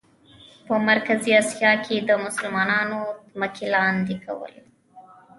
[0.65, 2.99] په مرکزي آسیا کې یې د مسلمانانو
[3.33, 4.61] ځمکې لاندې کولې.